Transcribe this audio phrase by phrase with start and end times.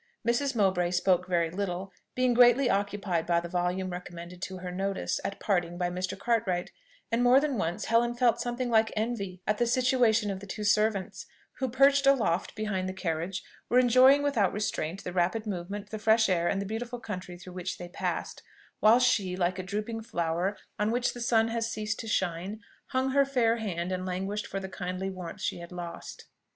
[0.27, 0.55] Mrs.
[0.55, 5.39] Mowbray spoke very little, being greatly occupied by the volume recommended to her notice, at
[5.39, 6.17] parting, by Mr.
[6.17, 6.71] Cartwright;
[7.11, 10.63] and more than once Helen felt something like envy at the situation of the two
[10.63, 11.27] servants,
[11.59, 16.29] who, perched aloft behind the carriage, were enjoying without restraint the rapid movement, the fresh
[16.29, 18.41] air, and the beautiful country through which they passed;
[18.79, 23.11] while she, like a drooping flower on which the sun has ceased to shine, hung
[23.11, 26.25] her fair hand and languished for the kindly warmth she had lost.